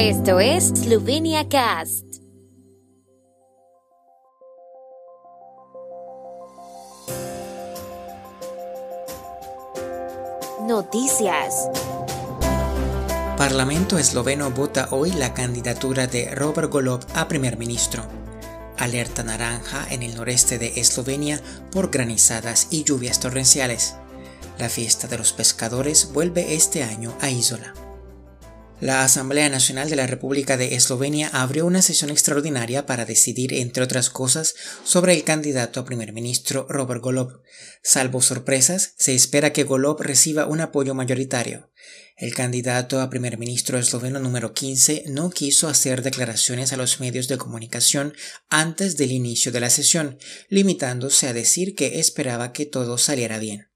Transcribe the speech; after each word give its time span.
Esto 0.00 0.38
es 0.38 0.68
Slovenia 0.68 1.48
Cast. 1.48 2.04
Noticias. 10.68 11.68
Parlamento 13.36 13.98
esloveno 13.98 14.52
vota 14.52 14.86
hoy 14.92 15.10
la 15.10 15.34
candidatura 15.34 16.06
de 16.06 16.32
Robert 16.32 16.70
Golob 16.70 17.04
a 17.14 17.26
primer 17.26 17.58
ministro. 17.58 18.04
Alerta 18.76 19.24
naranja 19.24 19.84
en 19.90 20.04
el 20.04 20.14
noreste 20.14 20.60
de 20.60 20.74
Eslovenia 20.76 21.40
por 21.72 21.90
granizadas 21.90 22.68
y 22.70 22.84
lluvias 22.84 23.18
torrenciales. 23.18 23.96
La 24.60 24.68
fiesta 24.68 25.08
de 25.08 25.18
los 25.18 25.32
pescadores 25.32 26.12
vuelve 26.12 26.54
este 26.54 26.84
año 26.84 27.12
a 27.20 27.30
Isola. 27.30 27.74
La 28.80 29.02
Asamblea 29.02 29.48
Nacional 29.48 29.90
de 29.90 29.96
la 29.96 30.06
República 30.06 30.56
de 30.56 30.76
Eslovenia 30.76 31.30
abrió 31.32 31.66
una 31.66 31.82
sesión 31.82 32.10
extraordinaria 32.10 32.86
para 32.86 33.04
decidir, 33.04 33.52
entre 33.54 33.82
otras 33.82 34.08
cosas, 34.08 34.54
sobre 34.84 35.14
el 35.14 35.24
candidato 35.24 35.80
a 35.80 35.84
primer 35.84 36.12
ministro 36.12 36.64
Robert 36.68 37.02
Golob. 37.02 37.42
Salvo 37.82 38.22
sorpresas, 38.22 38.94
se 38.96 39.16
espera 39.16 39.52
que 39.52 39.64
Golob 39.64 40.00
reciba 40.00 40.46
un 40.46 40.60
apoyo 40.60 40.94
mayoritario. 40.94 41.72
El 42.16 42.36
candidato 42.36 43.00
a 43.00 43.10
primer 43.10 43.36
ministro 43.36 43.78
esloveno 43.78 44.20
número 44.20 44.54
15 44.54 45.04
no 45.08 45.30
quiso 45.30 45.66
hacer 45.66 46.02
declaraciones 46.02 46.72
a 46.72 46.76
los 46.76 47.00
medios 47.00 47.26
de 47.26 47.36
comunicación 47.36 48.14
antes 48.48 48.96
del 48.96 49.10
inicio 49.10 49.50
de 49.50 49.58
la 49.58 49.70
sesión, 49.70 50.18
limitándose 50.48 51.26
a 51.26 51.32
decir 51.32 51.74
que 51.74 51.98
esperaba 51.98 52.52
que 52.52 52.64
todo 52.64 52.96
saliera 52.96 53.38
bien. 53.38 53.67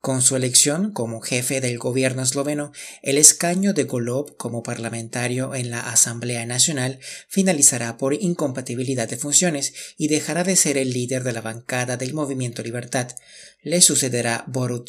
Con 0.00 0.22
su 0.22 0.34
elección 0.34 0.92
como 0.92 1.20
jefe 1.20 1.60
del 1.60 1.78
gobierno 1.78 2.22
esloveno, 2.22 2.72
el 3.02 3.18
escaño 3.18 3.74
de 3.74 3.84
Golob 3.84 4.36
como 4.36 4.62
parlamentario 4.62 5.54
en 5.54 5.70
la 5.70 5.80
Asamblea 5.80 6.46
Nacional 6.46 7.00
finalizará 7.28 7.98
por 7.98 8.14
incompatibilidad 8.14 9.08
de 9.08 9.18
funciones 9.18 9.74
y 9.98 10.08
dejará 10.08 10.42
de 10.42 10.56
ser 10.56 10.78
el 10.78 10.92
líder 10.92 11.22
de 11.22 11.32
la 11.32 11.42
bancada 11.42 11.96
del 11.96 12.14
Movimiento 12.14 12.62
Libertad. 12.62 13.08
Le 13.62 13.80
sucederá 13.80 14.44
Borut. 14.46 14.88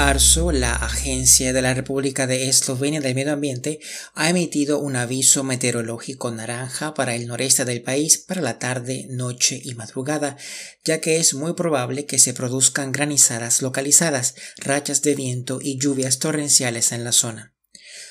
ARSO, 0.00 0.52
la 0.52 0.76
Agencia 0.76 1.52
de 1.52 1.60
la 1.60 1.74
República 1.74 2.28
de 2.28 2.48
Eslovenia 2.48 3.00
del 3.00 3.16
Medio 3.16 3.32
Ambiente, 3.32 3.80
ha 4.14 4.30
emitido 4.30 4.78
un 4.78 4.94
aviso 4.94 5.42
meteorológico 5.42 6.30
naranja 6.30 6.94
para 6.94 7.16
el 7.16 7.26
noreste 7.26 7.64
del 7.64 7.82
país 7.82 8.16
para 8.16 8.40
la 8.40 8.60
tarde, 8.60 9.08
noche 9.10 9.60
y 9.60 9.74
madrugada, 9.74 10.36
ya 10.84 11.00
que 11.00 11.16
es 11.16 11.34
muy 11.34 11.54
probable 11.54 12.06
que 12.06 12.20
se 12.20 12.32
produzcan 12.32 12.92
granizadas 12.92 13.60
localizadas, 13.60 14.36
rachas 14.58 15.02
de 15.02 15.16
viento 15.16 15.58
y 15.60 15.80
lluvias 15.80 16.20
torrenciales 16.20 16.92
en 16.92 17.02
la 17.02 17.10
zona. 17.10 17.56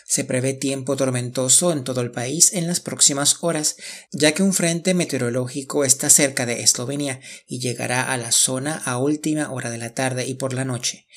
Se 0.05 0.25
prevé 0.25 0.55
tiempo 0.55 0.97
tormentoso 0.97 1.71
en 1.71 1.85
todo 1.85 2.01
el 2.01 2.11
país 2.11 2.51
en 2.51 2.67
las 2.67 2.81
próximas 2.81 3.37
horas, 3.39 3.77
ya 4.11 4.33
que 4.33 4.43
un 4.43 4.53
frente 4.53 4.93
meteorológico 4.93 5.85
está 5.85 6.09
cerca 6.09 6.45
de 6.45 6.63
Eslovenia 6.63 7.21
y 7.47 7.59
llegará 7.59 8.11
a 8.11 8.17
la 8.17 8.33
zona 8.33 8.75
a 8.75 8.97
última 8.97 9.53
hora 9.53 9.69
de 9.69 9.77
la 9.77 9.93
tarde 9.93 10.27
y 10.27 10.33
por 10.33 10.53
la 10.53 10.65
noche. 10.65 11.07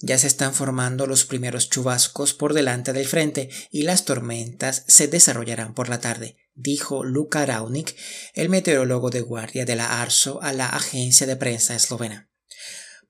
Ya 0.00 0.16
se 0.16 0.28
están 0.28 0.54
formando 0.54 1.06
los 1.06 1.24
primeros 1.24 1.70
chubascos 1.70 2.32
por 2.32 2.54
delante 2.54 2.92
del 2.92 3.06
frente 3.06 3.50
y 3.70 3.82
las 3.82 4.04
tormentas 4.04 4.84
se 4.86 5.08
desarrollarán 5.08 5.74
por 5.74 5.88
la 5.88 6.00
tarde, 6.00 6.36
dijo 6.54 7.04
Luka 7.04 7.44
Raunik, 7.44 7.96
el 8.34 8.48
meteorólogo 8.48 9.10
de 9.10 9.22
guardia 9.22 9.64
de 9.64 9.74
la 9.74 10.00
ARSO 10.00 10.40
a 10.40 10.52
la 10.52 10.68
agencia 10.68 11.26
de 11.26 11.36
prensa 11.36 11.74
eslovena. 11.74 12.28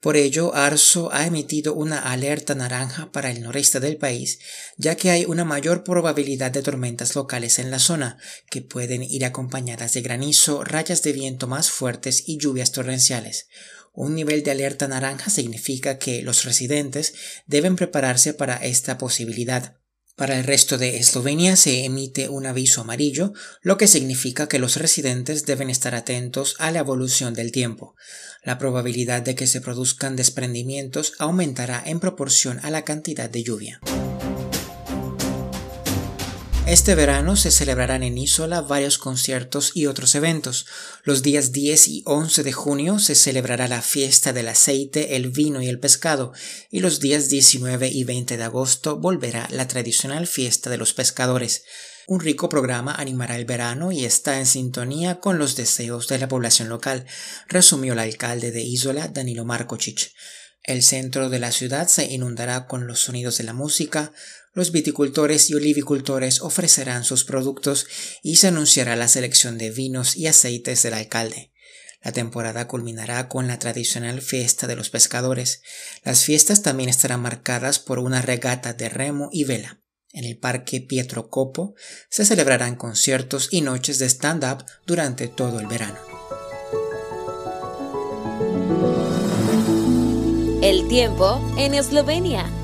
Por 0.01 0.17
ello, 0.17 0.55
ARSO 0.55 1.13
ha 1.13 1.27
emitido 1.27 1.75
una 1.75 1.99
alerta 1.99 2.55
naranja 2.55 3.11
para 3.11 3.33
el 3.33 3.43
noreste 3.43 3.81
del 3.81 3.97
país, 3.97 4.39
ya 4.77 4.95
que 4.95 5.11
hay 5.11 5.25
una 5.25 5.45
mayor 5.45 5.83
probabilidad 5.83 6.53
de 6.53 6.63
tormentas 6.63 7.17
locales 7.17 7.59
en 7.59 7.73
la 7.73 7.81
zona, 7.81 8.17
que 8.49 8.63
pueden 8.63 9.03
ir 9.03 9.25
acompañadas 9.25 9.95
de 9.95 10.03
granizo, 10.03 10.63
rayas 10.63 11.03
de 11.03 11.13
viento 11.13 11.49
más 11.49 11.71
fuertes 11.71 12.23
y 12.29 12.39
lluvias 12.39 12.71
torrenciales. 12.71 13.49
Un 14.01 14.15
nivel 14.15 14.45
de 14.45 14.53
alerta 14.53 14.87
naranja 14.87 15.29
significa 15.29 15.99
que 15.99 16.23
los 16.23 16.45
residentes 16.45 17.15
deben 17.49 17.75
prepararse 17.75 18.33
para 18.33 18.55
esta 18.59 18.97
posibilidad. 18.97 19.75
Para 20.15 20.39
el 20.39 20.45
resto 20.45 20.79
de 20.79 20.99
Eslovenia 20.99 21.57
se 21.57 21.85
emite 21.85 22.29
un 22.29 22.47
aviso 22.47 22.83
amarillo, 22.83 23.33
lo 23.61 23.77
que 23.77 23.89
significa 23.89 24.49
que 24.49 24.61
los 24.61 24.77
residentes 24.77 25.47
deben 25.47 25.69
estar 25.69 25.97
atentos 25.97 26.55
a 26.61 26.71
la 26.71 26.79
evolución 26.79 27.35
del 27.35 27.51
tiempo. 27.51 27.97
La 28.45 28.57
probabilidad 28.57 29.21
de 29.23 29.35
que 29.35 29.49
se 29.49 29.61
produzcan 29.61 30.15
desprendimientos 30.15 31.15
aumentará 31.19 31.83
en 31.85 31.99
proporción 31.99 32.61
a 32.63 32.71
la 32.71 32.85
cantidad 32.85 33.29
de 33.29 33.43
lluvia. 33.43 33.81
Este 36.69 36.95
verano 36.95 37.35
se 37.35 37.51
celebrarán 37.51 38.03
en 38.03 38.19
Isola 38.19 38.61
varios 38.61 38.99
conciertos 38.99 39.73
y 39.73 39.87
otros 39.87 40.15
eventos. 40.15 40.67
Los 41.03 41.23
días 41.23 41.51
10 41.51 41.89
y 41.89 42.03
11 42.05 42.43
de 42.43 42.53
junio 42.53 42.99
se 42.99 43.15
celebrará 43.15 43.69
la 43.69 43.81
fiesta 43.81 44.35
del 44.35 44.49
aceite, 44.49 45.17
el 45.17 45.31
vino 45.31 45.63
y 45.63 45.69
el 45.69 45.81
pescado, 45.81 46.35
y 46.71 46.81
los 46.81 47.01
días 47.01 47.31
19 47.31 47.89
y 47.89 48.05
20 48.05 48.37
de 48.37 48.45
agosto 48.45 48.99
volverá 48.99 49.49
la 49.51 49.67
tradicional 49.67 50.27
fiesta 50.27 50.69
de 50.69 50.77
los 50.77 50.93
pescadores. 50.93 51.65
Un 52.07 52.21
rico 52.21 52.51
programa 52.51 52.95
animará 52.95 53.37
el 53.37 53.47
verano 53.47 53.91
y 53.91 54.05
está 54.05 54.39
en 54.39 54.45
sintonía 54.45 55.21
con 55.21 55.39
los 55.39 55.57
deseos 55.57 56.07
de 56.07 56.19
la 56.19 56.29
población 56.29 56.69
local, 56.69 57.07
resumió 57.49 57.95
el 57.95 57.99
alcalde 57.99 58.51
de 58.51 58.61
Isola, 58.61 59.09
Danilo 59.09 59.47
Markocic. 59.47 60.13
El 60.69 60.83
centro 60.83 61.31
de 61.31 61.39
la 61.39 61.51
ciudad 61.51 61.89
se 61.89 62.13
inundará 62.13 62.67
con 62.67 62.87
los 62.87 63.01
sonidos 63.01 63.39
de 63.39 63.45
la 63.45 63.55
música, 63.55 64.13
los 64.59 64.73
viticultores 64.73 65.51
y 65.51 65.55
olivicultores 65.55 66.43
ofrecerán 66.43 67.05
sus 67.05 67.23
productos 67.23 67.87
y 68.25 68.37
se 68.37 68.49
anunciará 68.49 68.97
la 68.97 69.07
selección 69.07 69.57
de 69.57 69.71
vinos 69.71 70.17
y 70.17 70.27
aceites 70.27 70.83
del 70.83 70.95
alcalde. 70.95 71.53
La 72.03 72.11
temporada 72.11 72.67
culminará 72.67 73.29
con 73.29 73.47
la 73.47 73.61
tradicional 73.61 74.21
fiesta 74.21 74.67
de 74.67 74.75
los 74.75 74.91
pescadores. 74.91 75.63
Las 76.03 76.25
fiestas 76.25 76.63
también 76.63 76.89
estarán 76.89 77.23
marcadas 77.23 77.79
por 77.79 78.01
una 78.01 78.21
regata 78.21 78.73
de 78.73 78.89
remo 78.89 79.29
y 79.31 79.45
vela. 79.45 79.81
En 80.13 80.25
el 80.25 80.37
Parque 80.37 80.81
Pietro 80.81 81.29
Copo 81.31 81.77
se 82.11 82.25
celebrarán 82.25 82.75
conciertos 82.75 83.51
y 83.53 83.61
noches 83.61 84.01
de 84.01 84.07
stand-up 84.07 84.65
durante 84.87 85.29
todo 85.29 85.61
el 85.61 85.69
verano. 85.69 86.01
El 90.63 90.89
tiempo 90.89 91.41
en 91.57 91.75
Eslovenia. 91.75 92.58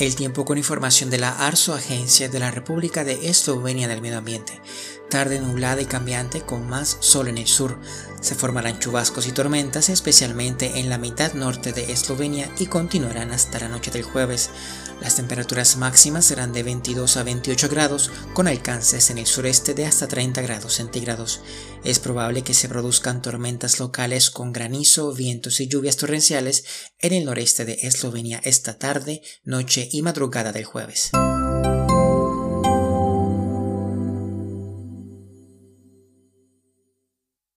El 0.00 0.16
tiempo 0.16 0.46
con 0.46 0.56
información 0.56 1.10
de 1.10 1.18
la 1.18 1.46
ARSO, 1.46 1.74
Agencia 1.74 2.30
de 2.30 2.38
la 2.38 2.50
República 2.50 3.04
de 3.04 3.28
Eslovenia 3.28 3.86
del 3.86 4.00
Medio 4.00 4.16
Ambiente. 4.16 4.58
Tarde 5.10 5.40
nublada 5.40 5.82
y 5.82 5.86
cambiante 5.86 6.42
con 6.42 6.68
más 6.68 6.96
sol 7.00 7.26
en 7.26 7.36
el 7.36 7.48
sur. 7.48 7.80
Se 8.20 8.36
formarán 8.36 8.78
chubascos 8.78 9.26
y 9.26 9.32
tormentas, 9.32 9.88
especialmente 9.88 10.78
en 10.78 10.88
la 10.88 10.98
mitad 10.98 11.32
norte 11.32 11.72
de 11.72 11.90
Eslovenia 11.90 12.48
y 12.60 12.66
continuarán 12.66 13.32
hasta 13.32 13.58
la 13.58 13.68
noche 13.68 13.90
del 13.90 14.04
jueves. 14.04 14.50
Las 15.00 15.16
temperaturas 15.16 15.76
máximas 15.76 16.26
serán 16.26 16.52
de 16.52 16.62
22 16.62 17.16
a 17.16 17.24
28 17.24 17.68
grados, 17.68 18.12
con 18.34 18.46
alcances 18.46 19.10
en 19.10 19.18
el 19.18 19.26
sureste 19.26 19.74
de 19.74 19.86
hasta 19.86 20.06
30 20.06 20.42
grados 20.42 20.74
centígrados. 20.74 21.40
Es 21.82 21.98
probable 21.98 22.42
que 22.42 22.54
se 22.54 22.68
produzcan 22.68 23.20
tormentas 23.20 23.80
locales 23.80 24.30
con 24.30 24.52
granizo, 24.52 25.12
vientos 25.12 25.60
y 25.60 25.66
lluvias 25.66 25.96
torrenciales 25.96 26.64
en 27.00 27.14
el 27.14 27.24
noreste 27.24 27.64
de 27.64 27.78
Eslovenia 27.82 28.40
esta 28.44 28.78
tarde, 28.78 29.22
noche 29.42 29.88
y 29.90 30.02
madrugada 30.02 30.52
del 30.52 30.66
jueves. 30.66 31.10